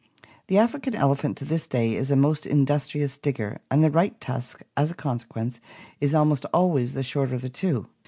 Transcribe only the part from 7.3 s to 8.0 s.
of the two.